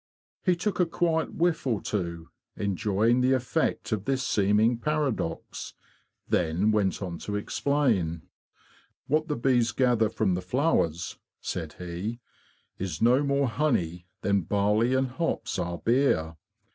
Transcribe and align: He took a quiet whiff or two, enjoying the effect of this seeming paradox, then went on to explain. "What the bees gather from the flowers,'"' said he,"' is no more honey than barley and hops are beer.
He 0.43 0.55
took 0.55 0.79
a 0.79 0.87
quiet 0.87 1.35
whiff 1.35 1.67
or 1.67 1.79
two, 1.79 2.29
enjoying 2.57 3.21
the 3.21 3.33
effect 3.33 3.91
of 3.91 4.05
this 4.05 4.23
seeming 4.25 4.79
paradox, 4.79 5.75
then 6.27 6.71
went 6.71 7.03
on 7.03 7.19
to 7.19 7.35
explain. 7.35 8.23
"What 9.05 9.27
the 9.27 9.35
bees 9.35 9.71
gather 9.71 10.09
from 10.09 10.33
the 10.33 10.41
flowers,'"' 10.41 11.19
said 11.39 11.73
he,"' 11.73 12.19
is 12.83 12.99
no 12.99 13.21
more 13.21 13.47
honey 13.47 14.07
than 14.21 14.41
barley 14.41 14.95
and 14.95 15.05
hops 15.07 15.59
are 15.59 15.77
beer. 15.77 16.35